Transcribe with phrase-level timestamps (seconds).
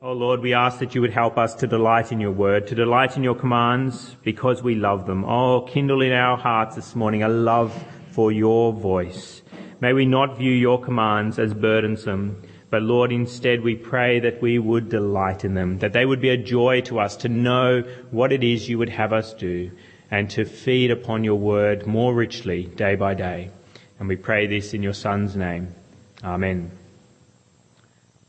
[0.00, 2.76] Oh Lord, we ask that you would help us to delight in your word, to
[2.76, 5.24] delight in your commands because we love them.
[5.24, 7.74] Oh, kindle in our hearts this morning a love
[8.12, 9.42] for your voice.
[9.80, 12.40] May we not view your commands as burdensome,
[12.70, 16.28] but Lord, instead we pray that we would delight in them, that they would be
[16.28, 19.68] a joy to us to know what it is you would have us do
[20.12, 23.50] and to feed upon your word more richly day by day.
[23.98, 25.74] And we pray this in your son's name.
[26.22, 26.77] Amen.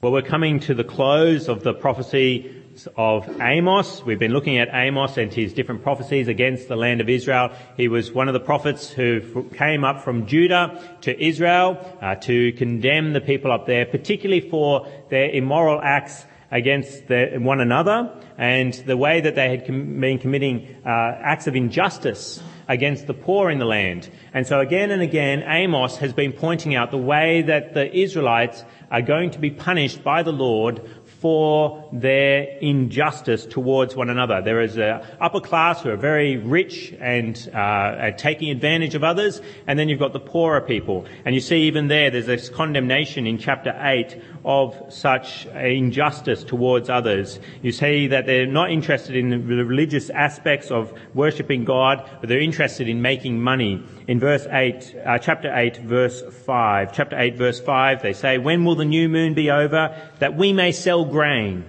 [0.01, 2.63] Well, we're coming to the close of the prophecy
[2.95, 4.01] of Amos.
[4.05, 7.51] We've been looking at Amos and his different prophecies against the land of Israel.
[7.75, 12.53] He was one of the prophets who came up from Judah to Israel uh, to
[12.53, 18.73] condemn the people up there, particularly for their immoral acts against the, one another and
[18.73, 23.49] the way that they had com- been committing uh, acts of injustice against the poor
[23.49, 24.09] in the land.
[24.33, 28.63] And so again and again, Amos has been pointing out the way that the Israelites
[28.91, 30.81] are going to be punished by the Lord
[31.19, 34.41] for their injustice towards one another.
[34.41, 39.41] There is an upper class who are very rich and uh, taking advantage of others,
[39.67, 41.05] and then you've got the poorer people.
[41.25, 46.89] And you see even there, there's this condemnation in chapter 8 of such injustice towards
[46.89, 47.39] others.
[47.61, 52.39] You see that they're not interested in the religious aspects of worshipping God, but they're
[52.39, 53.83] interested in making money.
[54.09, 56.93] In verse 8, uh, chapter 8, verse 5.
[56.93, 60.51] Chapter 8, verse 5, they say, When will the new moon be over, that we
[60.51, 61.63] may sell grain,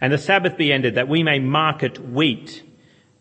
[0.00, 2.62] and the Sabbath be ended, that we may market wheat?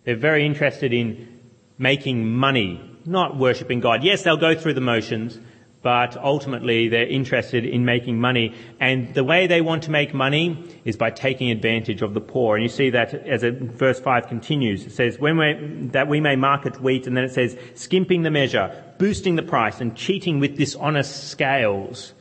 [0.06, 1.42] They're very interested in
[1.78, 4.06] making money, not worshipping God.
[4.06, 5.38] Yes, they'll go through the motions,
[5.84, 8.54] but ultimately they're interested in making money.
[8.80, 12.56] And the way they want to make money is by taking advantage of the poor.
[12.56, 14.86] And you see that as verse 5 continues.
[14.86, 19.36] It says, that we may market wheat, and then it says, skimping the measure, boosting
[19.36, 22.14] the price, and cheating with dishonest scales.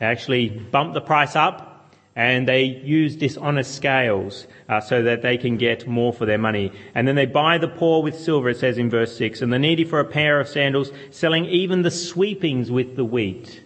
[0.00, 1.69] They actually bump the price up,
[2.16, 6.72] and they use dishonest scales uh, so that they can get more for their money.
[6.94, 9.58] And then they buy the poor with silver, it says in verse 6, and the
[9.58, 13.62] needy for a pair of sandals, selling even the sweepings with the wheat.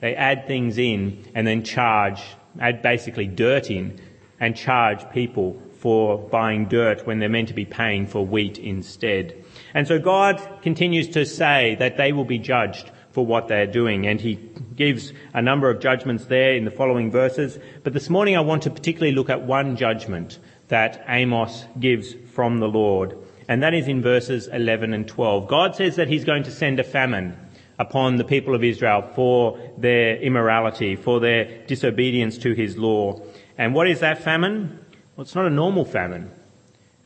[0.00, 2.22] They add things in and then charge,
[2.60, 4.00] add basically dirt in,
[4.38, 9.44] and charge people for buying dirt when they're meant to be paying for wheat instead.
[9.74, 14.06] And so God continues to say that they will be judged for what they're doing.
[14.06, 14.36] And he
[14.76, 17.58] gives a number of judgments there in the following verses.
[17.82, 22.60] But this morning I want to particularly look at one judgment that Amos gives from
[22.60, 23.18] the Lord.
[23.48, 25.48] And that is in verses 11 and 12.
[25.48, 27.36] God says that he's going to send a famine
[27.76, 33.20] upon the people of Israel for their immorality, for their disobedience to his law.
[33.56, 34.78] And what is that famine?
[35.16, 36.30] Well, it's not a normal famine.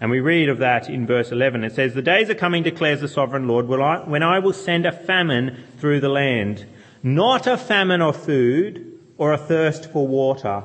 [0.02, 1.62] And we read of that in verse 11.
[1.62, 4.90] It says, The days are coming, declares the sovereign Lord, when I will send a
[4.90, 6.66] famine through the land.
[7.04, 10.64] Not a famine of food or a thirst for water,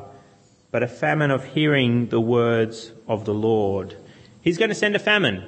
[0.72, 3.96] but a famine of hearing the words of the Lord.
[4.42, 5.44] He's going to send a famine.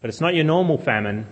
[0.00, 1.28] But it's not your normal famine.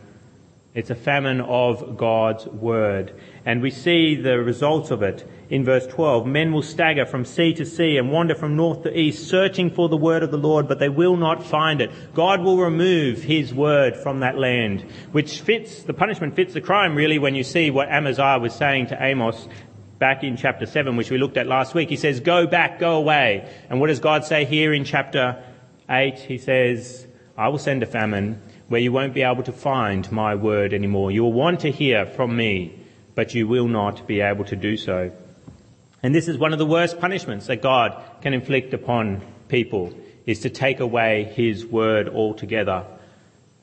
[0.79, 3.13] It's a famine of God's word.
[3.45, 6.25] And we see the results of it in verse 12.
[6.25, 9.89] Men will stagger from sea to sea and wander from north to east, searching for
[9.89, 11.91] the word of the Lord, but they will not find it.
[12.15, 16.95] God will remove his word from that land, which fits, the punishment fits the crime
[16.95, 19.49] really when you see what Amaziah was saying to Amos
[19.99, 21.89] back in chapter 7, which we looked at last week.
[21.89, 23.53] He says, go back, go away.
[23.69, 25.43] And what does God say here in chapter
[25.91, 26.21] 8?
[26.21, 30.35] He says, I will send a famine where you won't be able to find my
[30.35, 31.11] word anymore.
[31.11, 32.79] You will want to hear from me,
[33.15, 35.11] but you will not be able to do so.
[36.03, 39.93] And this is one of the worst punishments that God can inflict upon people,
[40.27, 42.85] is to take away his word altogether.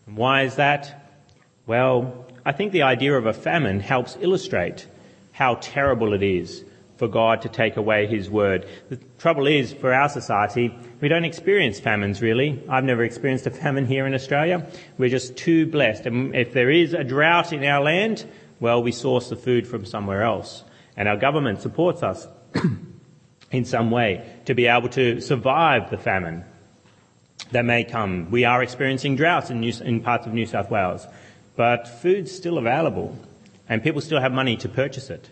[0.07, 1.11] And why is that?
[1.65, 4.87] Well, I think the idea of a famine helps illustrate
[5.31, 6.63] how terrible it is
[6.97, 8.67] for God to take away His word.
[8.89, 10.73] The trouble is, for our society,
[11.05, 12.59] we don't experience famines really.
[12.67, 14.65] I've never experienced a famine here in Australia.
[14.97, 16.07] We're just too blessed.
[16.07, 18.25] And if there is a drought in our land,
[18.59, 20.63] well, we source the food from somewhere else.
[20.97, 22.27] And our government supports us
[23.51, 26.43] in some way to be able to survive the famine
[27.51, 28.31] that may come.
[28.31, 31.05] We are experiencing droughts in, New, in parts of New South Wales,
[31.55, 33.15] but food's still available
[33.69, 35.29] and people still have money to purchase it.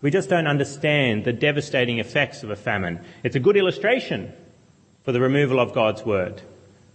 [0.00, 2.98] We just don't understand the devastating effects of a famine.
[3.22, 4.32] It's a good illustration
[5.04, 6.42] for the removal of God's word,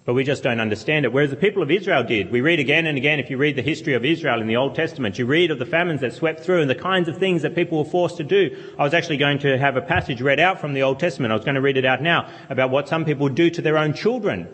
[0.06, 1.12] but we just don't understand it.
[1.12, 2.32] Whereas the people of Israel did.
[2.32, 4.76] We read again and again, if you read the history of Israel in the Old
[4.76, 7.56] Testament, you read of the famines that swept through and the kinds of things that
[7.56, 8.56] people were forced to do.
[8.80, 11.34] I was actually going to have a passage read out from the Old Testament.
[11.34, 13.62] I was going to read it out now about what some people would do to
[13.62, 14.48] their own children.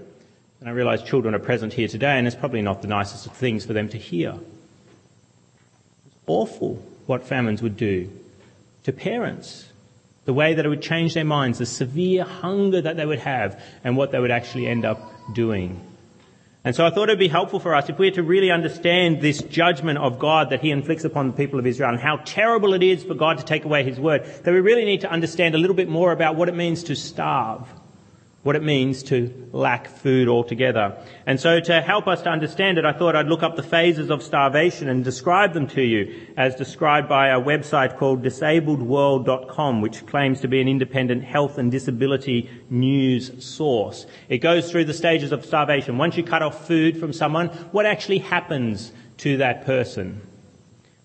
[0.59, 3.33] And I realise children are present here today and it's probably not the nicest of
[3.33, 4.33] things for them to hear.
[6.07, 8.09] It's awful what famines would do
[8.85, 9.67] to parents
[10.25, 13.61] The way that it would change their minds, the severe hunger that they would have,
[13.83, 14.99] and what they would actually end up
[15.33, 15.81] doing.
[16.65, 18.49] And so I thought it would be helpful for us if we were to really
[18.49, 22.17] understand this judgment of God that He inflicts upon the people of Israel and how
[22.23, 25.11] terrible it is for God to take away His word, that we really need to
[25.11, 27.67] understand a little bit more about what it means to starve
[28.43, 30.97] what it means to lack food altogether.
[31.25, 34.09] And so to help us to understand it, I thought I'd look up the phases
[34.09, 40.05] of starvation and describe them to you as described by a website called disabledworld.com, which
[40.05, 44.05] claims to be an independent health and disability news source.
[44.27, 45.97] It goes through the stages of starvation.
[45.97, 50.21] Once you cut off food from someone, what actually happens to that person?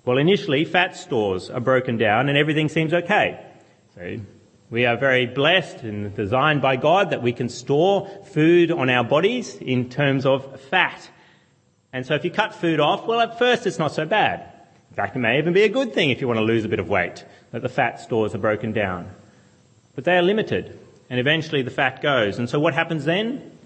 [0.05, 3.45] Well, initially, fat stores are broken down and everything seems okay.
[3.95, 4.19] So
[4.71, 9.05] we are very blessed and designed by God that we can store food on our
[9.05, 11.09] bodies in terms of fat.
[11.93, 14.53] And so if you cut food off, well at first it's not so bad.
[14.91, 16.69] In fact, it may even be a good thing if you want to lose a
[16.69, 19.11] bit of weight, that the fat stores are broken down.
[19.95, 20.79] But they are limited,
[21.09, 22.39] and eventually the fat goes.
[22.39, 23.59] And so what happens then?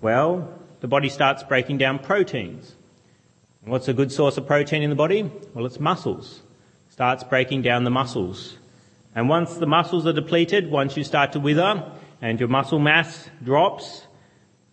[0.00, 2.74] Well, the body starts breaking down proteins.
[3.62, 5.30] And what's a good source of protein in the body?
[5.54, 6.42] Well, it's muscles.
[6.90, 8.58] Starts breaking down the muscles.
[9.14, 11.90] And once the muscles are depleted, once you start to wither
[12.20, 14.06] and your muscle mass drops,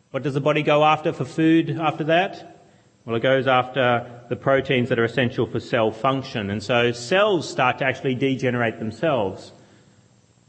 [0.10, 2.60] what does the body go after for food after that?
[3.06, 6.50] Well, it goes after the proteins that are essential for cell function.
[6.50, 9.52] And so cells start to actually degenerate themselves.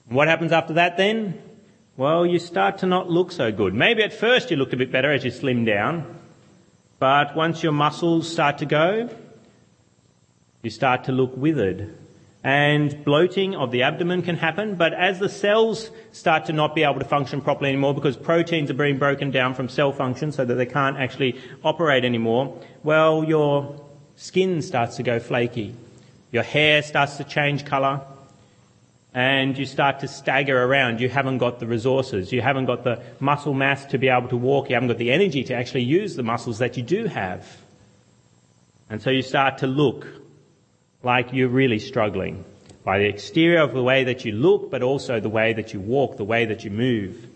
[0.09, 1.41] What happens after that then?
[1.97, 3.75] Well, you start to not look so good.
[3.75, 6.19] Maybe at first you looked a bit better as you slim down.
[6.99, 9.09] But once your muscles start to go,
[10.63, 11.95] you start to look withered
[12.45, 16.83] and bloating of the abdomen can happen, but as the cells start to not be
[16.83, 20.45] able to function properly anymore because proteins are being broken down from cell function so
[20.45, 23.81] that they can't actually operate anymore, well, your
[24.17, 25.75] skin starts to go flaky.
[26.33, 28.01] Your hair starts to change colour
[29.15, 31.01] and you start to stagger around.
[31.01, 32.33] You haven't got the resources.
[32.33, 34.69] You haven't got the muscle mass to be able to walk.
[34.69, 37.47] You haven't got the energy to actually use the muscles that you do have.
[38.91, 40.07] And so you start to look
[41.03, 42.45] like you're really struggling
[42.85, 45.81] by the exterior of the way that you look, but also the way that you
[45.81, 47.27] walk, the way that you move.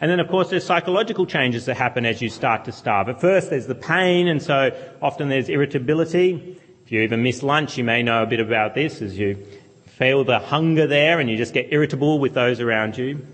[0.00, 3.08] And then of course there's psychological changes that happen as you start to starve.
[3.08, 4.70] At first there's the pain and so
[5.02, 6.56] often there's irritability.
[6.84, 9.44] If you even miss lunch you may know a bit about this as you
[9.86, 13.26] feel the hunger there and you just get irritable with those around you.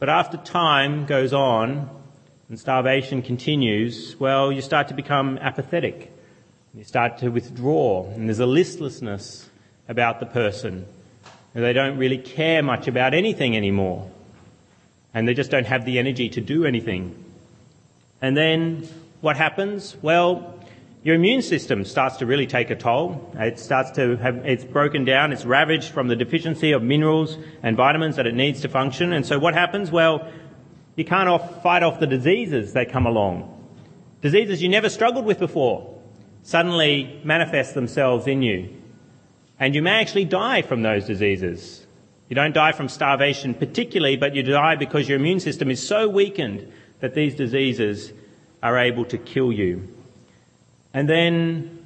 [0.00, 1.88] But after time goes on
[2.48, 6.12] and starvation continues, well you start to become apathetic.
[6.76, 9.48] You start to withdraw, and there's a listlessness
[9.88, 10.84] about the person.
[11.54, 14.10] They don't really care much about anything anymore.
[15.14, 17.24] And they just don't have the energy to do anything.
[18.20, 18.86] And then
[19.22, 19.96] what happens?
[20.02, 20.54] Well,
[21.02, 23.32] your immune system starts to really take a toll.
[23.38, 27.74] It starts to have, it's broken down, it's ravaged from the deficiency of minerals and
[27.74, 29.14] vitamins that it needs to function.
[29.14, 29.90] And so what happens?
[29.90, 30.28] Well,
[30.94, 33.50] you can't off, fight off the diseases that come along.
[34.20, 35.95] Diseases you never struggled with before
[36.46, 38.70] suddenly manifest themselves in you.
[39.58, 41.84] And you may actually die from those diseases.
[42.28, 46.08] You don't die from starvation particularly, but you die because your immune system is so
[46.08, 48.12] weakened that these diseases
[48.62, 49.92] are able to kill you.
[50.94, 51.84] And then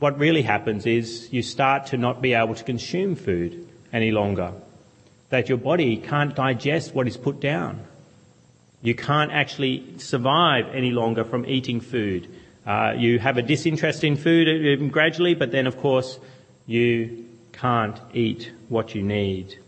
[0.00, 4.52] what really happens is you start to not be able to consume food any longer.
[5.28, 7.84] That your body can't digest what is put down.
[8.82, 12.28] You can't actually survive any longer from eating food.
[12.66, 16.18] Uh, you have a disinterest in food uh, gradually, but then of course
[16.66, 19.58] you can't eat what you need.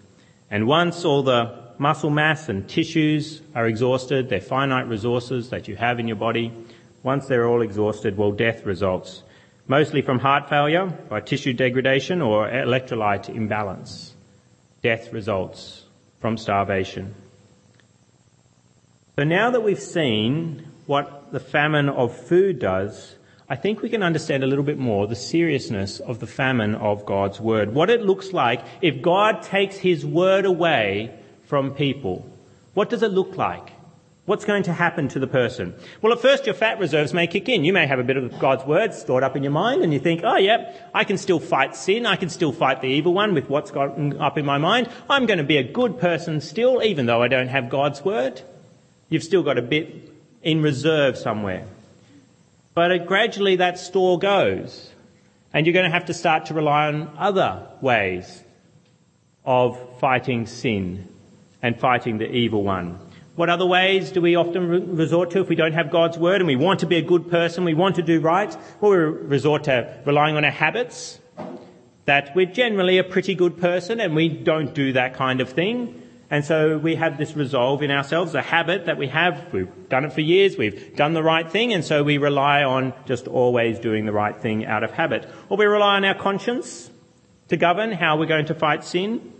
[0.50, 5.76] And once all the muscle mass and tissues are exhausted, they're finite resources that you
[5.76, 6.52] have in your body,
[7.02, 9.22] once they're all exhausted, well, death results.
[9.66, 14.14] Mostly from heart failure, by tissue degradation, or electrolyte imbalance.
[14.82, 15.84] Death results
[16.20, 17.14] from starvation.
[19.16, 23.16] So now that we've seen what the famine of food does,
[23.48, 27.04] I think we can understand a little bit more the seriousness of the famine of
[27.04, 27.74] God's word.
[27.74, 32.26] What it looks like if God takes his word away from people.
[32.74, 33.72] What does it look like?
[34.24, 35.74] What's going to happen to the person?
[36.00, 37.64] Well, at first your fat reserves may kick in.
[37.64, 39.98] You may have a bit of God's word stored up in your mind and you
[39.98, 42.06] think, oh yeah, I can still fight sin.
[42.06, 44.88] I can still fight the evil one with what's got up in my mind.
[45.10, 48.40] I'm going to be a good person still, even though I don't have God's word.
[49.08, 50.11] You've still got a bit
[50.42, 51.66] in reserve somewhere.
[52.74, 54.90] But gradually that store goes.
[55.54, 58.42] And you're going to have to start to rely on other ways
[59.44, 61.08] of fighting sin
[61.60, 62.98] and fighting the evil one.
[63.36, 66.46] What other ways do we often resort to if we don't have God's word and
[66.46, 68.56] we want to be a good person, we want to do right?
[68.80, 71.18] Well, we resort to relying on our habits.
[72.04, 76.01] that we're generally a pretty good person and we don't do that kind of thing.
[76.32, 79.52] And so we have this resolve in ourselves, a habit that we have.
[79.52, 80.56] We've done it for years.
[80.56, 81.74] We've done the right thing.
[81.74, 85.28] And so we rely on just always doing the right thing out of habit.
[85.50, 86.90] Or we rely on our conscience
[87.48, 89.34] to govern how we're going to fight sin.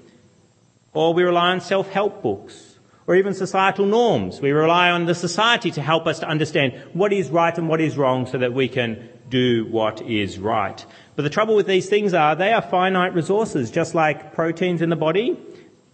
[0.93, 4.43] Or we rely on self-help books or even societal norms.
[4.43, 7.81] We rely on the society to help us to understand what is right and what
[7.81, 10.85] is wrong so that we can do what is right.
[11.17, 14.91] But the trouble with these things are they are finite resources, just like proteins in
[14.91, 15.39] the body.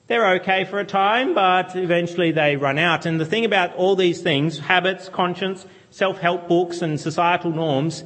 [0.09, 3.05] They're okay for a time, but eventually they run out.
[3.05, 8.05] And the thing about all these things, habits, conscience, self-help books and societal norms,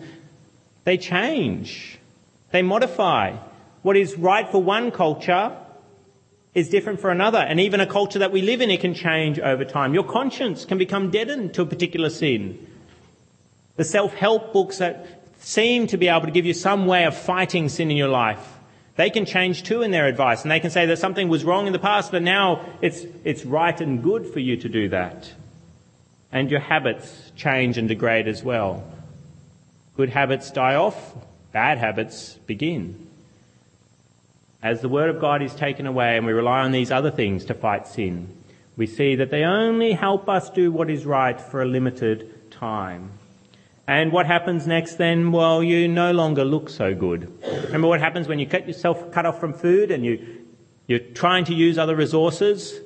[0.83, 1.99] they change.
[2.51, 3.37] They modify.
[3.83, 5.57] What is right for one culture
[6.55, 7.39] is different for another.
[7.39, 9.95] And even a culture that we live in, it can change over time.
[9.95, 12.67] Your conscience can become deadened to a particular sin.
[13.77, 17.69] The self-help books that seem to be able to give you some way of fighting
[17.69, 18.59] sin in your life
[18.97, 21.67] they can change too in their advice and they can say that something was wrong
[21.67, 25.33] in the past, but now it's, it's right and good for you to do that.
[26.31, 28.85] And your habits change and degrade as well.
[29.97, 31.15] Good habits die off,
[31.53, 33.07] bad habits begin.
[34.63, 37.47] As the Word of God is taken away and we rely on these other things
[37.47, 38.29] to fight sin,
[38.77, 43.11] we see that they only help us do what is right for a limited time.
[43.87, 45.33] And what happens next then?
[45.33, 47.33] Well, you no longer look so good.
[47.65, 50.45] Remember what happens when you cut yourself cut off from food and you,
[50.87, 52.79] you're trying to use other resources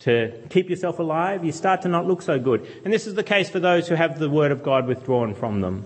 [0.00, 1.44] to keep yourself alive?
[1.44, 2.66] You start to not look so good.
[2.84, 5.60] And this is the case for those who have the Word of God withdrawn from
[5.60, 5.84] them.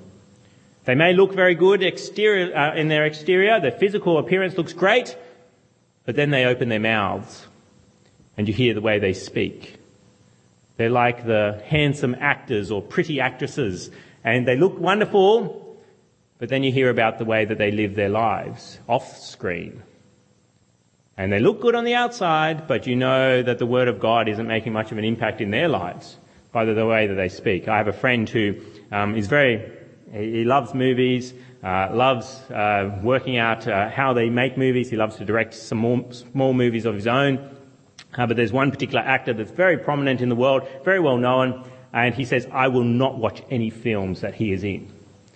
[0.85, 5.19] They may look very good exterior, uh, in their exterior, their physical appearance looks great,
[6.05, 7.45] but then they open their mouths
[8.37, 9.79] and you hear the way they speak.
[10.77, 13.91] They're like the handsome actors or pretty actresses
[14.27, 15.79] and they look wonderful,
[16.39, 19.85] but then you hear about the way that they live their lives off screen.
[21.17, 24.29] And they look good on the outside, but you know that the Word of God
[24.29, 26.17] isn't making much of an impact in their lives
[26.51, 27.69] by the way that they speak.
[27.69, 28.57] I have a friend who
[28.91, 29.73] um, is very,
[30.13, 34.91] he loves movies, uh, loves uh, working out uh, how they make movies.
[34.91, 37.39] He loves to direct some more, small movies of his own.
[38.19, 41.65] Uh, but there's one particular actor that's very prominent in the world, very well known,
[42.05, 44.93] and he says, I will not watch any films that he is in.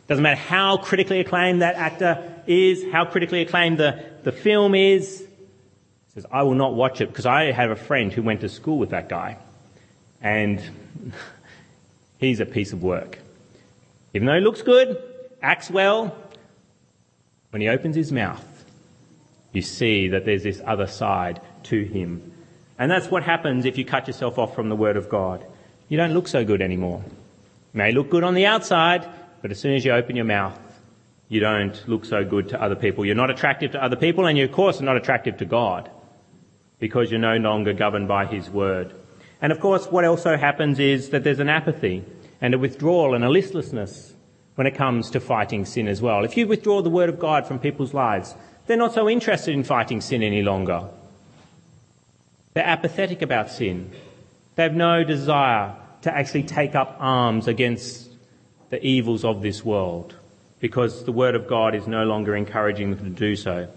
[0.09, 5.21] Doesn't matter how critically acclaimed that actor is, how critically acclaimed the, the film is.
[5.21, 8.49] He says, I will not watch it because I have a friend who went to
[8.51, 9.39] school with that guy.
[10.21, 10.61] And
[12.19, 13.19] he's a piece of work.
[14.13, 15.03] Even though he looks good,
[15.41, 16.15] acts well,
[17.51, 18.45] when he opens his mouth,
[19.53, 22.33] you see that there's this other side to him.
[22.79, 25.43] And that's what happens if you cut yourself off from the Word of God
[25.91, 27.03] you don't look so good anymore.
[27.75, 29.07] You may look good on the outside,
[29.43, 30.59] but as soon as you open your mouth,
[31.29, 33.05] you don't look so good to other people.
[33.05, 35.91] You're not attractive to other people, and you, of course, are not attractive to God
[36.79, 38.95] because you're no longer governed by His Word.
[39.43, 42.05] And of course, what also happens is that there's an apathy
[42.41, 44.15] and a withdrawal and a listlessness
[44.55, 46.25] when it comes to fighting sin as well.
[46.25, 48.35] If you withdraw the Word of God from people's lives,
[48.67, 50.85] they're not so interested in fighting sin any longer.
[52.55, 53.93] They're apathetic about sin.
[54.61, 58.11] They have no desire to actually take up arms against
[58.69, 60.15] the evils of this world
[60.59, 63.69] because the Word of God is no longer encouraging them to do so.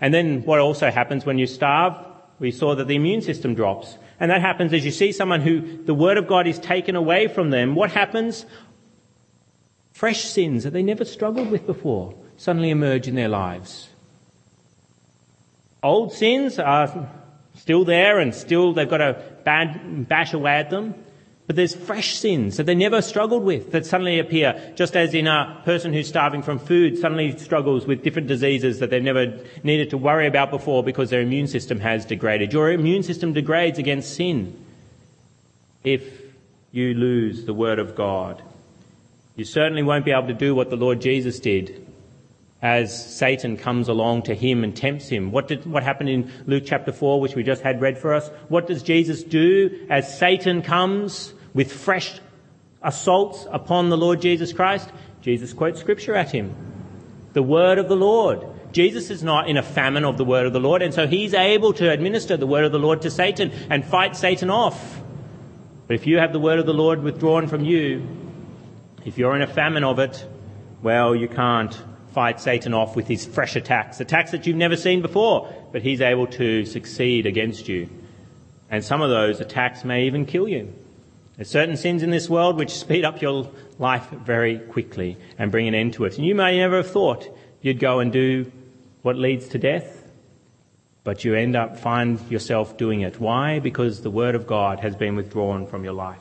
[0.00, 1.92] And then what also happens when you starve,
[2.38, 3.98] we saw that the immune system drops.
[4.18, 7.28] And that happens as you see someone who the Word of God is taken away
[7.28, 7.74] from them.
[7.74, 8.46] What happens?
[9.92, 13.90] Fresh sins that they never struggled with before suddenly emerge in their lives.
[15.82, 17.10] Old sins are
[17.56, 20.94] still there and still they've got to bash away at them.
[21.46, 25.26] But there's fresh sins that they never struggled with that suddenly appear, just as in
[25.26, 29.90] a person who's starving from food suddenly struggles with different diseases that they've never needed
[29.90, 32.52] to worry about before because their immune system has degraded.
[32.52, 34.64] Your immune system degrades against sin
[35.82, 36.22] if
[36.70, 38.40] you lose the Word of God.
[39.34, 41.84] You certainly won't be able to do what the Lord Jesus did
[42.62, 45.32] as Satan comes along to him and tempts him.
[45.32, 48.28] What did, what happened in Luke chapter 4, which we just had read for us?
[48.48, 52.20] What does Jesus do as Satan comes with fresh
[52.82, 54.90] assaults upon the Lord Jesus Christ?
[55.22, 56.54] Jesus quotes scripture at him.
[57.32, 58.46] The word of the Lord.
[58.72, 61.34] Jesus is not in a famine of the word of the Lord, and so he's
[61.34, 65.00] able to administer the word of the Lord to Satan and fight Satan off.
[65.86, 68.06] But if you have the word of the Lord withdrawn from you,
[69.04, 70.24] if you're in a famine of it,
[70.82, 71.76] well, you can't
[72.12, 76.00] fight Satan off with his fresh attacks, attacks that you've never seen before, but he's
[76.00, 77.88] able to succeed against you.
[78.70, 80.72] And some of those attacks may even kill you.
[81.36, 85.66] There's certain sins in this world which speed up your life very quickly and bring
[85.68, 86.18] an end to it.
[86.18, 87.26] And you may never have thought
[87.62, 88.52] you'd go and do
[89.02, 90.10] what leads to death,
[91.02, 93.18] but you end up find yourself doing it.
[93.18, 93.58] Why?
[93.58, 96.20] Because the word of God has been withdrawn from your life.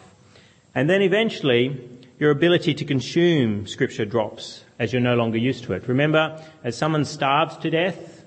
[0.74, 5.74] And then eventually, your ability to consume scripture drops as you're no longer used to
[5.74, 5.88] it.
[5.88, 8.24] Remember, as someone starves to death,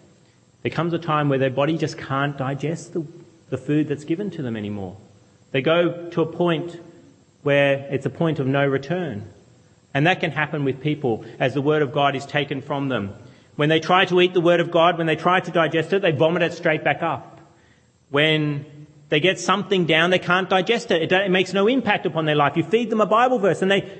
[0.63, 3.05] there comes a time where their body just can't digest the,
[3.49, 4.97] the food that's given to them anymore.
[5.51, 6.79] They go to a point
[7.43, 9.29] where it's a point of no return.
[9.95, 13.15] And that can happen with people as the Word of God is taken from them.
[13.57, 16.03] When they try to eat the Word of God, when they try to digest it,
[16.03, 17.41] they vomit it straight back up.
[18.09, 21.03] When they get something down, they can't digest it.
[21.03, 22.57] It, it makes no impact upon their life.
[22.57, 23.91] You feed them a Bible verse and they,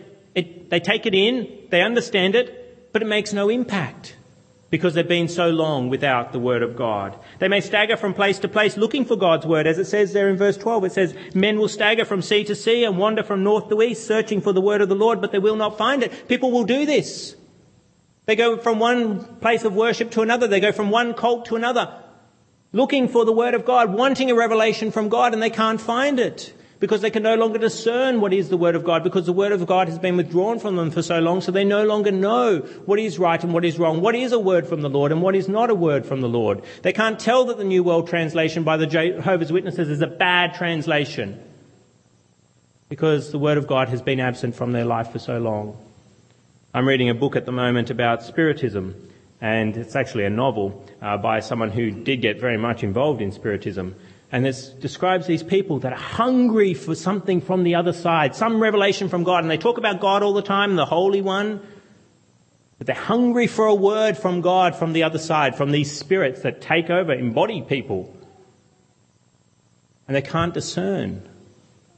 [0.73, 4.17] they take it in, they understand it, but it makes no impact
[4.71, 7.15] because they've been so long without the Word of God.
[7.41, 10.31] They may stagger from place to place looking for God's Word, as it says there
[10.31, 10.85] in verse 12.
[10.87, 14.07] It says, Men will stagger from sea to sea and wander from north to east,
[14.07, 16.27] searching for the Word of the Lord, but they will not find it.
[16.27, 17.37] People will do this.
[18.25, 20.47] They go from one place of worship to another.
[20.47, 21.93] They go from one cult to another,
[22.73, 26.19] looking for the Word of God, wanting a revelation from God, and they can't find
[26.19, 29.33] it because they can no longer discern what is the Word of God because the
[29.33, 32.11] Word of God has been withdrawn from them for so long, so they no longer
[32.11, 35.13] know what is right and what is wrong, what is a word from the Lord
[35.13, 36.65] and what is not a word from the Lord.
[36.83, 40.55] They can't tell that the New World Translation by the Jehovah's Witnesses is a bad
[40.55, 41.41] translation
[42.89, 45.79] because the Word of God has been absent from their life for so long.
[46.75, 49.09] I'm reading a book at the moment about Spiritism,
[49.41, 53.31] and it's actually a novel uh, by someone who did get very much involved in
[53.31, 53.95] Spiritism.
[54.33, 58.61] And it describes these people that are hungry for something from the other side, some
[58.61, 59.45] revelation from God.
[59.45, 61.61] And they talk about God all the time, the Holy One.
[62.79, 66.41] But they're hungry for a word from God from the other side, from these spirits
[66.43, 68.17] that take over, embody people.
[70.09, 71.29] And they can't discern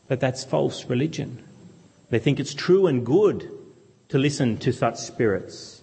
[0.09, 1.43] that that's false religion.
[2.11, 3.49] They think it's true and good
[4.09, 5.83] to listen to such spirits.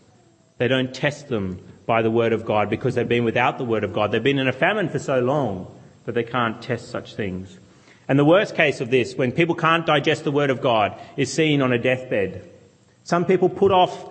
[0.57, 3.85] They don't test them by the Word of God because they've been without the Word
[3.85, 4.11] of God.
[4.11, 7.59] They've been in a famine for so long that they can't test such things.
[8.07, 11.31] And the worst case of this, when people can't digest the Word of God, is
[11.31, 12.49] seen on a deathbed.
[13.03, 14.09] Some people put off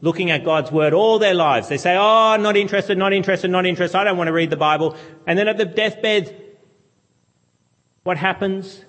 [0.00, 1.68] looking at God's Word all their lives.
[1.68, 4.50] They say, oh, I'm not interested, not interested, not interested, I don't want to read
[4.50, 4.96] the Bible.
[5.26, 6.44] And then at the deathbed,
[8.02, 8.84] what happens?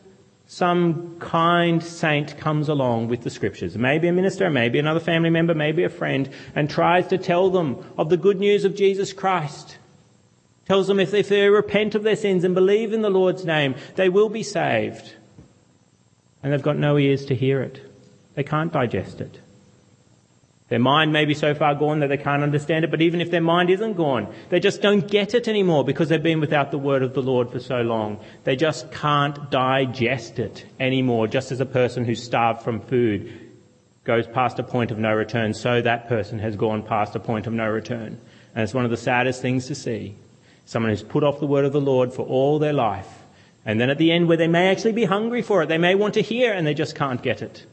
[0.46, 5.54] Some kind saint comes along with the scriptures, maybe a minister, maybe another family member,
[5.54, 9.78] maybe a friend, and tries to tell them of the good news of Jesus Christ
[10.70, 13.74] tells them if, if they repent of their sins and believe in the Lord's name,
[13.96, 15.16] they will be saved.
[16.44, 17.82] And they've got no ears to hear it.
[18.36, 19.40] They can't digest it.
[20.70, 23.32] Their mind may be so far gone that they can't understand it, but even if
[23.32, 26.78] their mind isn't gone, they just don't get it anymore because they've been without the
[26.78, 28.24] word of the Lord for so long.
[28.44, 33.48] They just can't digest it anymore, just as a person who's starved from food
[34.04, 37.48] goes past a point of no return, so that person has gone past a point
[37.48, 38.22] of no return.
[38.54, 40.16] And it's one of the saddest things to see.
[40.70, 43.24] Someone who's put off the word of the Lord for all their life.
[43.66, 45.96] And then at the end, where they may actually be hungry for it, they may
[45.96, 47.66] want to hear and they just can't get it.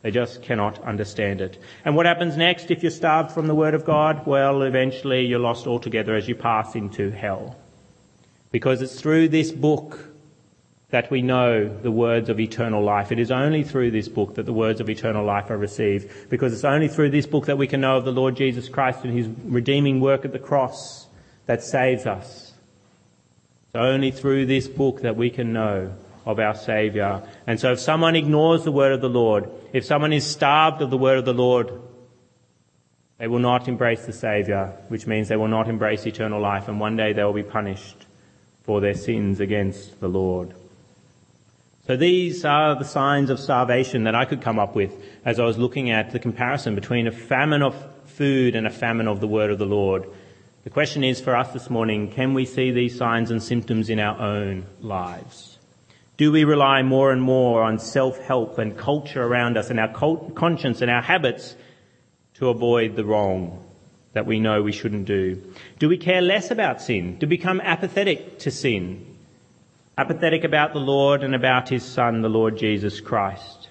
[0.00, 1.62] They just cannot understand it.
[1.84, 4.26] And what happens next if you're starved from the Word of God?
[4.26, 7.58] Well, eventually you're lost altogether as you pass into hell.
[8.50, 10.08] Because it's through this book
[10.88, 13.12] that we know the words of eternal life.
[13.12, 16.30] It is only through this book that the words of eternal life are received.
[16.30, 19.04] Because it's only through this book that we can know of the Lord Jesus Christ
[19.04, 21.06] and His redeeming work at the cross
[21.50, 22.52] that saves us.
[23.66, 25.92] It's only through this book that we can know
[26.24, 27.26] of our Saviour.
[27.44, 30.90] And so if someone ignores the word of the Lord, if someone is starved of
[30.90, 31.72] the word of the Lord,
[33.18, 36.78] they will not embrace the Saviour, which means they will not embrace eternal life, and
[36.78, 38.06] one day they will be punished
[38.62, 40.54] for their sins against the Lord.
[41.88, 45.44] So these are the signs of starvation that I could come up with as I
[45.46, 49.26] was looking at the comparison between a famine of food and a famine of the
[49.26, 50.06] word of the Lord.
[50.62, 53.98] The question is for us this morning, can we see these signs and symptoms in
[53.98, 55.58] our own lives?
[56.18, 60.82] Do we rely more and more on self-help and culture around us and our conscience
[60.82, 61.56] and our habits
[62.34, 63.64] to avoid the wrong
[64.12, 65.42] that we know we shouldn't do?
[65.78, 67.18] Do we care less about sin?
[67.18, 69.16] Do we become apathetic to sin?
[69.96, 73.70] Apathetic about the Lord and about His Son, the Lord Jesus Christ?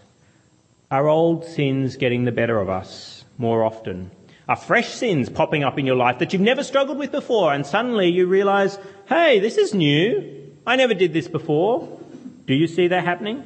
[0.89, 4.09] Are old sins getting the better of us more often?
[4.49, 7.67] Are fresh sins popping up in your life that you've never struggled with before, and
[7.67, 10.51] suddenly you realize, hey, this is new.
[10.65, 11.99] I never did this before.
[12.47, 13.43] Do you see that happening?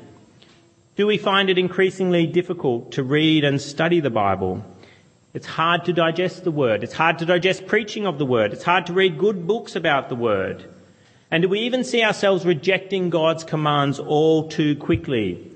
[0.95, 4.63] Do we find it increasingly difficult to read and study the Bible?
[5.33, 6.85] It's hard to digest the Word.
[6.85, 8.53] It's hard to digest preaching of the Word.
[8.53, 10.63] It's hard to read good books about the Word.
[11.29, 15.51] And do we even see ourselves rejecting God's commands all too quickly?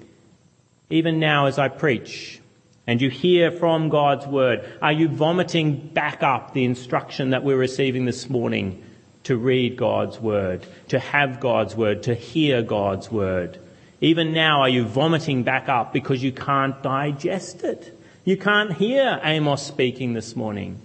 [0.89, 2.41] Even now as I preach,
[2.87, 4.67] and you hear from God's word?
[4.81, 8.81] Are you vomiting back up the instruction that we're receiving this morning
[9.25, 13.59] to read God's word, to have God's word, to hear God's word?
[13.99, 17.93] Even now, are you vomiting back up because you can't digest it?
[18.23, 20.79] You can't hear Amos speaking this morning.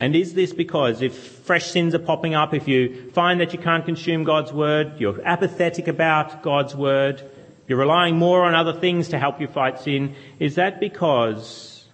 [0.00, 3.58] And is this because if fresh sins are popping up, if you find that you
[3.58, 7.22] can't consume God's word, you're apathetic about God's word,
[7.66, 11.84] you're relying more on other things to help you fight sin, is that because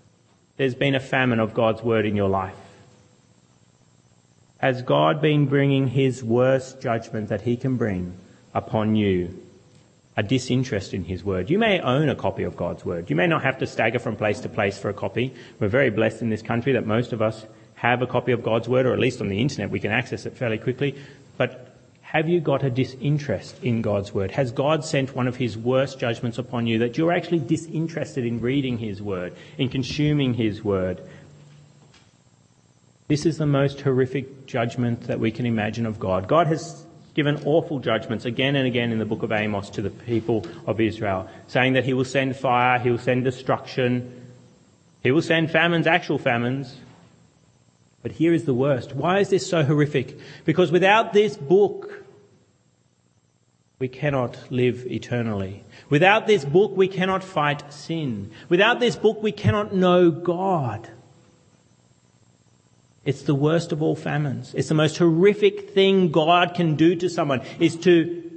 [0.57, 2.57] there's been a famine of God's word in your life?
[4.59, 8.15] Has God been bringing his worst judgment that he can bring
[8.55, 9.43] upon you?
[10.17, 11.49] A disinterest in his word.
[11.49, 13.09] You may own a copy of God's word.
[13.09, 15.33] You may not have to stagger from place to place for a copy.
[15.61, 18.69] We're very blessed in this country that most of us have a copy of God's
[18.69, 20.97] word, or at least on the internet we can access it fairly quickly.
[21.37, 21.68] But
[22.13, 24.31] have you got a disinterest in God's word?
[24.31, 28.41] Has God sent one of his worst judgments upon you that you're actually disinterested in
[28.41, 31.03] reading his word, in consuming his word?
[33.09, 36.29] This is the most horrific judgment that we can imagine of God.
[36.29, 39.91] God has given awful judgments again and again in the book of Amos to the
[39.91, 44.33] people of Israel, saying that he will send fire, he will send destruction,
[45.03, 46.75] he will send famines, actual famines.
[48.03, 48.95] But here is the worst.
[48.95, 50.19] Why is this so horrific?
[50.47, 51.98] Because without this book,
[53.79, 55.65] we cannot live eternally.
[55.89, 58.31] Without this book, we cannot fight sin.
[58.49, 60.91] Without this book, we cannot know God.
[63.05, 64.53] It's the worst of all famines.
[64.55, 68.31] It's the most horrific thing God can do to someone is to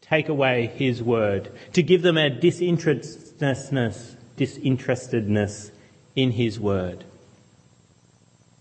[0.00, 5.70] take away His word, to give them a disinterestedness, disinterestedness
[6.16, 7.04] in His word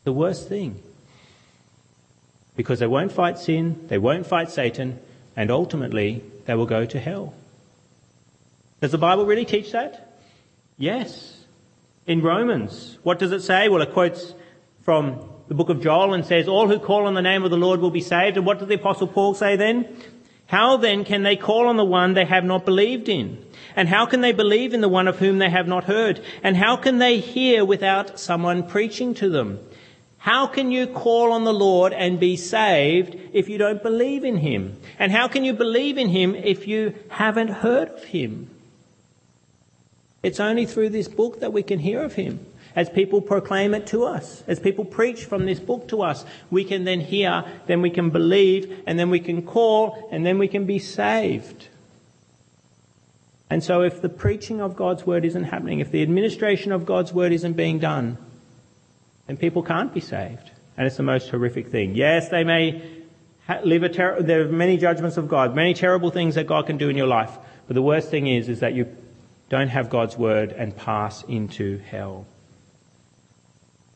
[0.09, 0.81] the worst thing.
[2.55, 4.99] Because they won't fight sin, they won't fight Satan,
[5.39, 7.33] and ultimately they will go to hell.
[8.81, 10.19] Does the Bible really teach that?
[10.77, 11.33] Yes.
[12.05, 13.69] In Romans, what does it say?
[13.69, 14.33] Well, it quotes
[14.83, 17.57] from the book of Joel and says, All who call on the name of the
[17.57, 18.35] Lord will be saved.
[18.35, 19.87] And what does the Apostle Paul say then?
[20.47, 23.41] How then can they call on the one they have not believed in?
[23.77, 26.19] And how can they believe in the one of whom they have not heard?
[26.43, 29.59] And how can they hear without someone preaching to them?
[30.19, 34.37] How can you call on the Lord and be saved if you don't believe in
[34.37, 34.77] Him?
[34.99, 38.49] And how can you believe in Him if you haven't heard of Him?
[40.21, 42.45] It's only through this book that we can hear of Him.
[42.75, 46.63] As people proclaim it to us, as people preach from this book to us, we
[46.63, 50.47] can then hear, then we can believe, and then we can call, and then we
[50.47, 51.67] can be saved.
[53.49, 57.11] And so if the preaching of God's word isn't happening, if the administration of God's
[57.11, 58.17] word isn't being done,
[59.29, 60.51] and people can't be saved.
[60.75, 61.93] And it's the most horrific thing.
[61.93, 62.81] Yes, they may
[63.63, 66.77] live a ter- there are many judgments of God, many terrible things that God can
[66.77, 67.37] do in your life.
[67.67, 68.87] But the worst thing is, is that you
[69.49, 72.25] don't have God's word and pass into hell.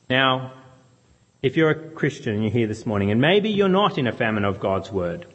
[0.07, 0.53] Now,
[1.41, 4.13] if you're a Christian and you're here this morning, and maybe you're not in a
[4.13, 5.25] famine of God's word,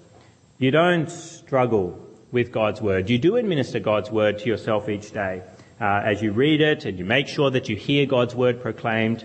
[0.58, 3.10] you don't struggle with God's word.
[3.10, 5.42] You do administer God's word to yourself each day
[5.80, 9.24] uh, as you read it, and you make sure that you hear God's word proclaimed.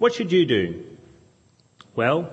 [0.00, 0.82] What should you do?
[1.94, 2.32] Well,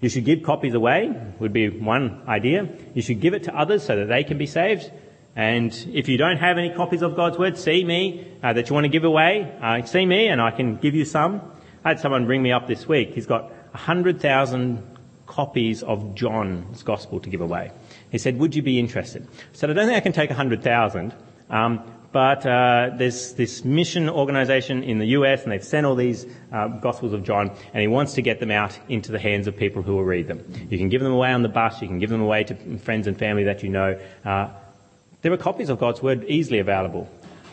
[0.00, 2.68] you should give copies away, would be one idea.
[2.94, 4.88] You should give it to others so that they can be saved.
[5.34, 8.74] And if you don't have any copies of God's Word, see me uh, that you
[8.74, 9.52] want to give away.
[9.60, 11.42] Uh, see me and I can give you some.
[11.84, 13.12] I had someone ring me up this week.
[13.12, 14.80] He's got 100,000
[15.26, 17.72] copies of John's Gospel to give away.
[18.12, 19.26] He said, would you be interested?
[19.26, 21.12] I said, I don't think I can take 100,000.
[21.50, 21.82] Um,
[22.18, 26.66] but uh, there's this mission organization in the US, and they've sent all these uh,
[26.66, 29.82] Gospels of John, and he wants to get them out into the hands of people
[29.82, 30.44] who will read them.
[30.68, 33.06] You can give them away on the bus, you can give them away to friends
[33.06, 33.96] and family that you know.
[34.24, 34.48] Uh,
[35.22, 37.08] there are copies of God's Word easily available.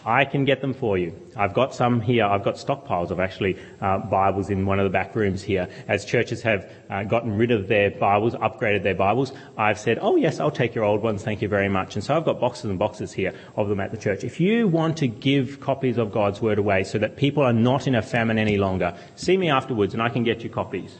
[0.05, 1.19] I can get them for you.
[1.35, 2.25] I've got some here.
[2.25, 5.67] I've got stockpiles of actually uh, Bibles in one of the back rooms here.
[5.87, 10.15] As churches have uh, gotten rid of their Bibles, upgraded their Bibles, I've said, oh
[10.15, 11.23] yes, I'll take your old ones.
[11.23, 11.95] Thank you very much.
[11.95, 14.23] And so I've got boxes and boxes here of them at the church.
[14.23, 17.87] If you want to give copies of God's Word away so that people are not
[17.87, 20.95] in a famine any longer, see me afterwards and I can get you copies.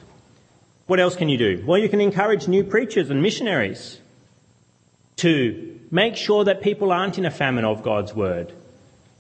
[0.88, 1.64] What else can you do?
[1.66, 4.00] Well, you can encourage new preachers and missionaries
[5.18, 8.52] to make sure that people aren't in a famine of God's Word.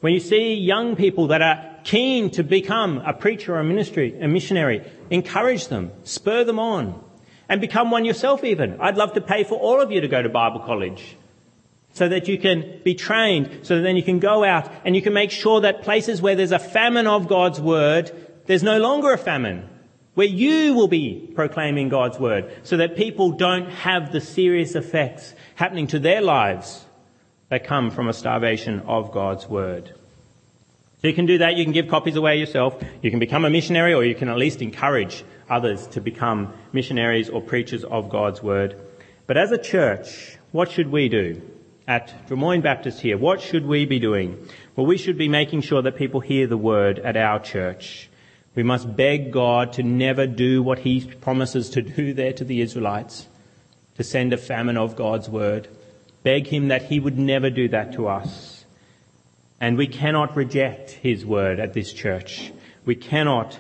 [0.01, 4.19] When you see young people that are keen to become a preacher or a ministry,
[4.19, 7.01] a missionary, encourage them, spur them on,
[7.47, 8.79] and become one yourself even.
[8.81, 11.15] I'd love to pay for all of you to go to Bible college
[11.93, 15.01] so that you can be trained, so that then you can go out and you
[15.01, 18.11] can make sure that places where there's a famine of God's word,
[18.47, 19.69] there's no longer a famine.
[20.13, 25.33] Where you will be proclaiming God's word so that people don't have the serious effects
[25.55, 26.85] happening to their lives
[27.49, 29.93] that come from a starvation of God's word.
[31.01, 31.55] So you can do that.
[31.55, 32.81] You can give copies away yourself.
[33.01, 37.29] You can become a missionary or you can at least encourage others to become missionaries
[37.29, 38.75] or preachers of God's word.
[39.27, 41.41] But as a church, what should we do?
[41.87, 44.47] At Drummoyne Baptist here, what should we be doing?
[44.75, 48.09] Well, we should be making sure that people hear the word at our church.
[48.55, 52.61] We must beg God to never do what he promises to do there to the
[52.61, 53.27] Israelites,
[53.97, 55.67] to send a famine of God's word.
[56.25, 58.65] Beg him that he would never do that to us.
[59.61, 62.51] And we cannot reject his word at this church.
[62.83, 63.59] We cannot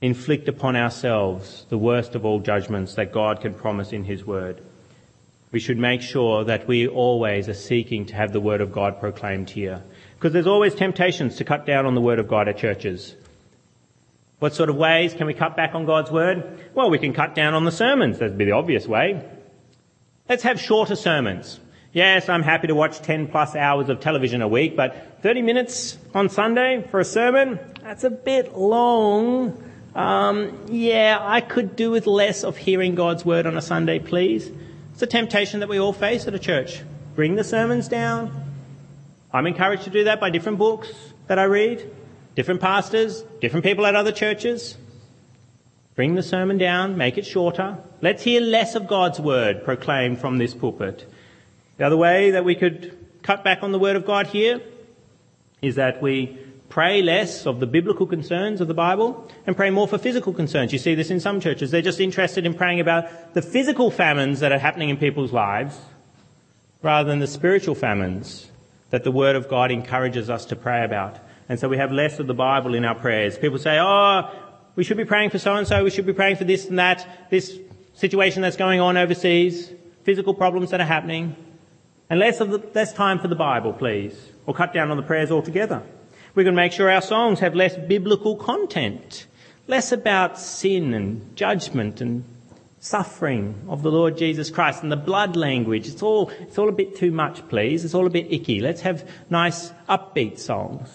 [0.00, 4.62] inflict upon ourselves the worst of all judgments that God can promise in his word.
[5.52, 8.98] We should make sure that we always are seeking to have the word of God
[8.98, 9.82] proclaimed here.
[10.14, 13.14] Because there's always temptations to cut down on the word of God at churches.
[14.38, 16.70] What sort of ways can we cut back on God's word?
[16.72, 18.18] Well, we can cut down on the sermons.
[18.18, 19.22] That'd be the obvious way.
[20.30, 21.58] Let's have shorter sermons.
[21.92, 25.98] Yes, I'm happy to watch 10 plus hours of television a week, but 30 minutes
[26.14, 29.60] on Sunday for a sermon, that's a bit long.
[29.92, 34.48] Um, yeah, I could do with less of hearing God's word on a Sunday, please.
[34.92, 36.84] It's a temptation that we all face at a church.
[37.16, 38.54] Bring the sermons down.
[39.32, 40.92] I'm encouraged to do that by different books
[41.26, 41.90] that I read
[42.36, 44.76] different pastors, different people at other churches.
[45.94, 47.78] Bring the sermon down, make it shorter.
[48.00, 51.10] Let's hear less of God's word proclaimed from this pulpit.
[51.78, 54.60] The other way that we could cut back on the word of God here
[55.60, 59.88] is that we pray less of the biblical concerns of the Bible and pray more
[59.88, 60.72] for physical concerns.
[60.72, 61.70] You see this in some churches.
[61.70, 65.76] They're just interested in praying about the physical famines that are happening in people's lives
[66.82, 68.50] rather than the spiritual famines
[68.90, 71.18] that the Word of God encourages us to pray about.
[71.48, 73.36] And so we have less of the Bible in our prayers.
[73.36, 74.30] People say, oh,
[74.76, 76.78] we should be praying for so and so, we should be praying for this and
[76.78, 77.58] that, this
[77.94, 79.70] situation that's going on overseas,
[80.04, 81.36] physical problems that are happening.
[82.08, 84.14] And less of the, less time for the Bible, please.
[84.46, 85.82] Or cut down on the prayers altogether.
[86.34, 89.26] We can make sure our songs have less biblical content.
[89.66, 92.24] Less about sin and judgment and
[92.80, 95.86] suffering of the Lord Jesus Christ and the blood language.
[95.86, 97.84] It's all, it's all a bit too much, please.
[97.84, 98.60] It's all a bit icky.
[98.60, 100.88] Let's have nice upbeat songs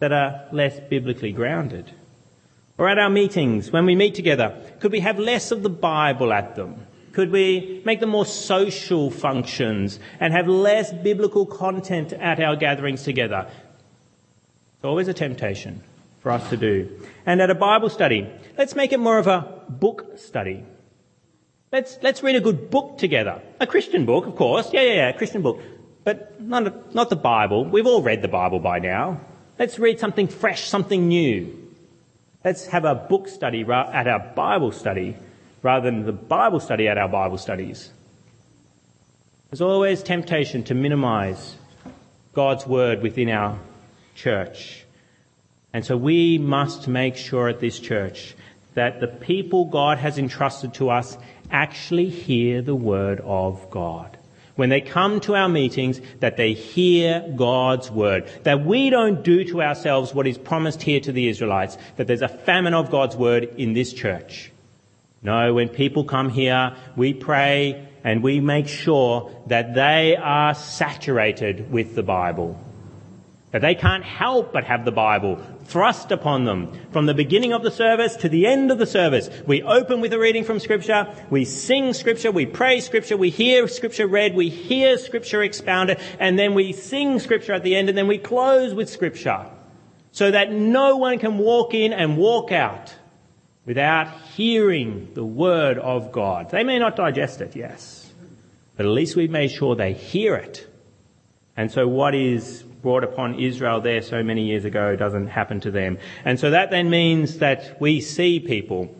[0.00, 1.92] that are less biblically grounded?
[2.80, 6.32] Or at our meetings, when we meet together, could we have less of the Bible
[6.32, 6.86] at them?
[7.12, 13.02] Could we make them more social functions and have less biblical content at our gatherings
[13.02, 13.46] together?
[14.76, 15.82] It's always a temptation
[16.20, 16.88] for us to do.
[17.26, 20.64] And at a Bible study, let's make it more of a book study.
[21.72, 23.42] Let's, let's read a good book together.
[23.60, 24.72] A Christian book, of course.
[24.72, 25.60] Yeah, yeah, yeah, a Christian book.
[26.02, 27.66] But not, not the Bible.
[27.66, 29.20] We've all read the Bible by now.
[29.58, 31.69] Let's read something fresh, something new.
[32.42, 35.16] Let's have a book study at our Bible study
[35.62, 37.90] rather than the Bible study at our Bible studies.
[39.50, 41.56] There's always temptation to minimize
[42.32, 43.58] God's word within our
[44.14, 44.84] church.
[45.74, 48.34] And so we must make sure at this church
[48.74, 51.18] that the people God has entrusted to us
[51.50, 54.16] actually hear the word of God
[54.56, 58.30] when they come to our meetings, that they hear God's word.
[58.44, 62.22] That we don't do to ourselves what is promised here to the Israelites, that there's
[62.22, 64.52] a famine of God's word in this church.
[65.22, 71.70] No, when people come here, we pray and we make sure that they are saturated
[71.70, 72.58] with the Bible.
[73.52, 76.72] That they can't help but have the Bible thrust upon them.
[76.92, 80.12] From the beginning of the service to the end of the service, we open with
[80.12, 84.50] a reading from Scripture, we sing Scripture, we pray Scripture, we hear Scripture read, we
[84.50, 88.72] hear Scripture expounded, and then we sing Scripture at the end, and then we close
[88.72, 89.46] with Scripture.
[90.12, 92.94] So that no one can walk in and walk out
[93.66, 96.50] without hearing the Word of God.
[96.50, 98.12] They may not digest it, yes,
[98.76, 100.68] but at least we've made sure they hear it.
[101.56, 105.70] And so what is brought upon Israel there so many years ago doesn't happen to
[105.70, 105.98] them.
[106.24, 108.94] And so that then means that we see people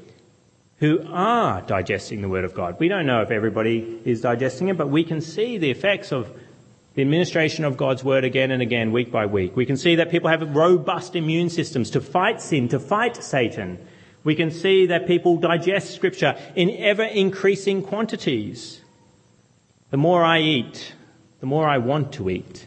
[0.78, 2.78] who are digesting the Word of God.
[2.80, 6.30] We don't know if everybody is digesting it, but we can see the effects of
[6.94, 9.54] the administration of God's Word again and again, week by week.
[9.56, 13.78] We can see that people have robust immune systems to fight sin, to fight Satan.
[14.24, 18.80] We can see that people digest Scripture in ever increasing quantities.
[19.90, 20.94] The more I eat,
[21.40, 22.66] the more I want to eat.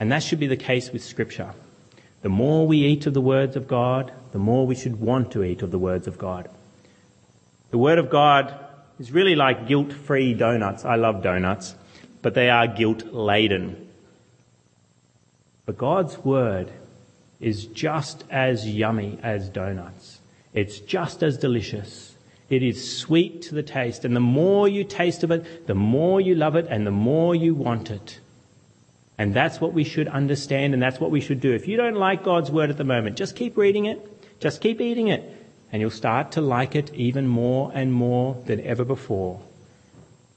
[0.00, 1.52] And that should be the case with Scripture.
[2.22, 5.44] The more we eat of the words of God, the more we should want to
[5.44, 6.48] eat of the words of God.
[7.70, 8.54] The Word of God
[8.98, 10.84] is really like guilt free donuts.
[10.84, 11.74] I love donuts,
[12.22, 13.88] but they are guilt laden.
[15.66, 16.70] But God's Word
[17.38, 20.20] is just as yummy as donuts.
[20.52, 22.16] It's just as delicious.
[22.48, 26.20] It is sweet to the taste, and the more you taste of it, the more
[26.20, 28.18] you love it, and the more you want it.
[29.20, 31.52] And that's what we should understand and that's what we should do.
[31.52, 34.40] If you don't like God's word at the moment, just keep reading it.
[34.40, 35.22] Just keep eating it.
[35.70, 39.42] And you'll start to like it even more and more than ever before.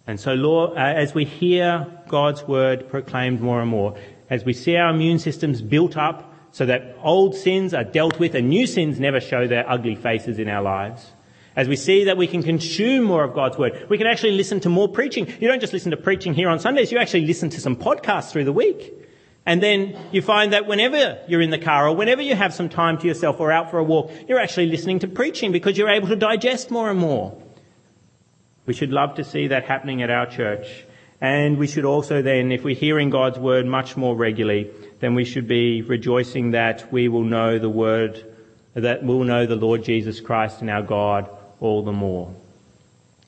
[0.06, 3.96] And so, Lord, uh, as we hear God's word proclaimed more and more,
[4.30, 8.36] as we see our immune systems built up so that old sins are dealt with
[8.36, 11.10] and new sins never show their ugly faces in our lives,
[11.56, 14.60] as we see that we can consume more of God's word, we can actually listen
[14.62, 15.28] to more preaching.
[15.40, 18.32] You don't just listen to preaching here on Sundays, you actually listen to some podcasts
[18.32, 18.94] through the week.
[19.46, 22.70] And then you find that whenever you're in the car or whenever you have some
[22.70, 25.90] time to yourself or out for a walk, you're actually listening to preaching because you're
[25.90, 27.38] able to digest more and more.
[28.66, 30.86] We should love to see that happening at our church.
[31.20, 35.26] And we should also then, if we're hearing God's word much more regularly, then we
[35.26, 38.26] should be rejoicing that we will know the word,
[38.74, 41.30] that we'll know the Lord Jesus Christ and our God
[41.64, 42.32] all the more.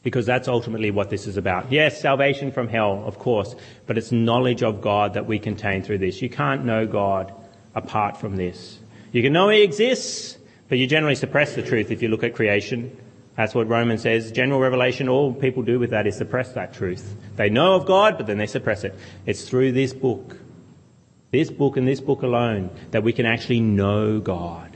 [0.04, 1.72] Because that's ultimately what this is about.
[1.72, 3.56] Yes, salvation from hell, of course,
[3.88, 6.22] but it's knowledge of God that we contain through this.
[6.22, 7.34] You can't know God
[7.74, 8.78] apart from this.
[9.12, 10.38] You can know He exists,
[10.70, 12.96] but you generally suppress the truth if you look at creation.
[13.36, 14.32] That's what Romans says.
[14.32, 17.16] General revelation, all people do with that is suppress that truth.
[17.36, 18.94] They know of God, but then they suppress it.
[19.26, 20.38] It's through this book,
[21.32, 24.76] this book and this book alone, that we can actually know God.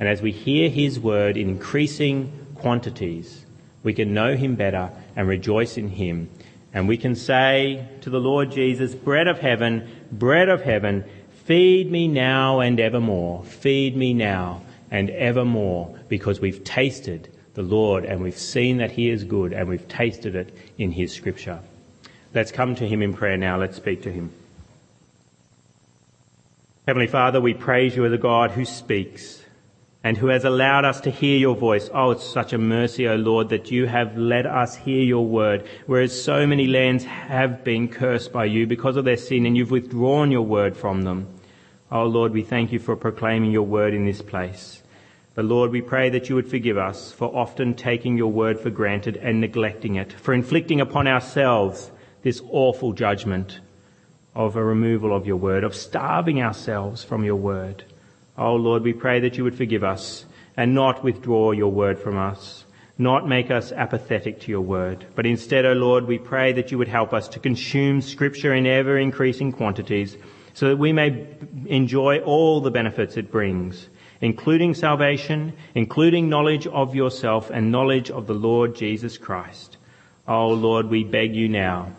[0.00, 3.44] And as we hear His word in increasing quantities,
[3.82, 6.30] we can know him better and rejoice in him.
[6.72, 11.04] And we can say to the Lord Jesus, bread of heaven, bread of heaven,
[11.44, 13.44] feed me now and evermore.
[13.44, 19.10] Feed me now and evermore because we've tasted the Lord and we've seen that he
[19.10, 21.60] is good and we've tasted it in his scripture.
[22.32, 23.58] Let's come to him in prayer now.
[23.58, 24.32] Let's speak to him.
[26.88, 29.44] Heavenly Father, we praise you as a God who speaks
[30.04, 31.88] and who has allowed us to hear your voice.
[31.94, 35.66] Oh, it's such a mercy, O Lord, that you have let us hear your word,
[35.86, 39.70] whereas so many lands have been cursed by you because of their sin, and you've
[39.70, 41.26] withdrawn your word from them.
[41.90, 44.82] Oh Lord, we thank you for proclaiming your word in this place.
[45.34, 48.70] But Lord, we pray that you would forgive us for often taking your word for
[48.70, 51.90] granted and neglecting it, for inflicting upon ourselves
[52.22, 53.60] this awful judgment
[54.34, 57.84] of a removal of your word, of starving ourselves from your word.
[58.36, 62.16] Oh Lord, we pray that you would forgive us and not withdraw your word from
[62.16, 62.64] us,
[62.98, 66.72] not make us apathetic to your word, but instead, O oh Lord, we pray that
[66.72, 70.16] you would help us to consume scripture in ever increasing quantities
[70.52, 71.26] so that we may
[71.66, 73.88] enjoy all the benefits it brings,
[74.20, 79.76] including salvation, including knowledge of yourself and knowledge of the Lord Jesus Christ.
[80.26, 81.92] Oh Lord, we beg you now,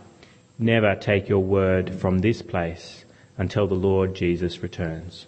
[0.58, 3.06] never take your word from this place
[3.38, 5.28] until the Lord Jesus returns.